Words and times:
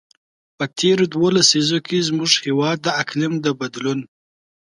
په 0.57 0.65
تېرو 0.79 1.05
دوو 1.13 1.27
لسیزو 1.37 1.79
کې، 1.87 2.05
زموږ 2.09 2.31
هېواد 2.45 2.77
د 2.83 2.87
اقلیم 3.01 3.33
د 3.41 3.47
بدلون. 3.59 3.99